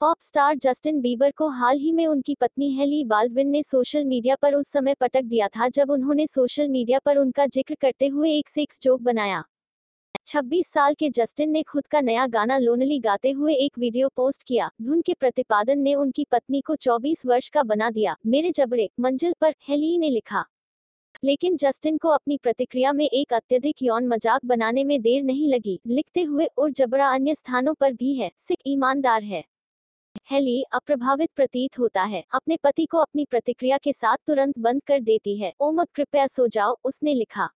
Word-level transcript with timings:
Pop 0.00 0.16
star 0.20 0.56
Justin 0.56 1.00
Bieber 1.00 1.30
को 1.30 1.48
हाल 1.48 1.78
ही 1.78 1.92
में 1.92 2.06
उनकी 2.06 2.34
पत्नी 2.34 2.70
हेली 2.74 3.04
बाल्डविन 3.04 3.48
ने 3.48 3.62
सोशल 3.62 4.04
मीडिया 4.04 4.34
पर 4.36 4.54
उस 4.54 4.68
समय 4.68 4.94
पटक 4.94 5.22
दिया 5.22 5.48
था 5.48 5.68
जब 5.68 5.90
उन्होंने 5.90 6.26
सोशल 6.26 6.68
मीडिया 6.68 6.98
पर 6.98 7.16
उनका 7.16 7.46
ज़िक्र 7.46 7.74
करते 7.74 8.06
हुए 8.06 8.32
एक 8.32 8.48
सेक्स 8.48 8.80
जोक 8.82 9.00
बनाया। 9.00 9.42
26 10.26 10.66
साल 10.66 10.94
के 10.94 11.10
जस्टिन 11.10 11.50
ने 11.50 11.62
खुद 11.62 11.86
का 11.86 12.00
नया 12.00 12.26
गाना 12.26 12.58
लोनली 12.58 12.98
गाते 12.98 13.30
हुए 13.30 13.54
एक 13.54 13.78
वीडियो 13.78 14.08
पोस्ट 14.08 14.42
किया। 14.42 14.70
धुन 14.82 15.00
के 15.00 15.14
प्रतिपादन 15.14 15.78
ने 15.78 15.94
उनकी 15.94 16.26
पत्नी 16.32 16.60
को 16.60 16.76
24 16.76 17.26
वर्ष 17.26 17.48
का 17.48 17.62
बना 17.62 17.90
दिया। 17.90 18.16
मेरे 18.26 18.52
जबड़े, 18.52 18.90
मंजिल 19.00 19.34
पर 19.40 19.54
हेली 19.68 19.98
ने 19.98 20.10
लिखा। 20.10 20.44
लेकिन 21.24 21.56
जस्टिन 21.56 21.98
को 21.98 22.08
अपनी 22.08 22.36
प्रतिक्रिया 22.36 22.92
में 22.92 23.04
एक 23.04 23.32
अत्यधिक 23.32 23.82
यौन 23.82 24.06
मज़ाक 24.06 24.44
बनाने 24.44 24.84
में 24.84 25.00
देर 25.02 25.22
नहीं 25.22 25.48
लगी। 25.48 25.80
लिखते 25.86 26.22
हुए, 26.22 26.48
और 26.58 26.70
जबड़ा 26.70 27.08
अन्य 27.08 27.34
स्थानों 27.34 27.74
पर 27.74 27.92
भी 27.92 28.14
है। 28.14 28.32
सिख 28.38 28.58
ईमानदार 28.66 29.22
है। 29.22 29.44
हेली 30.24 30.62
अप्रभावित 30.72 31.30
प्रतीत 31.36 31.78
होता 31.78 32.02
है, 32.02 32.24
अपने 32.32 32.56
पति 32.56 32.86
को 32.86 32.98
अपनी 32.98 33.24
प्रतिक्रिया 33.24 33.78
के 33.78 33.92
साथ 33.92 34.16
तुरंत 34.26 34.58
बंद 34.58 34.82
कर 34.82 35.00
देती 35.00 35.38
है। 35.40 35.52
ओमक 35.60 35.88
कृपया 35.94 36.26
सो 36.26 36.46
जाओ, 36.46 36.76
उसने 36.84 37.14
लिखा। 37.14 37.48